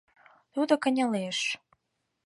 Тудо 0.53 0.73
кынелеш. 0.83 1.39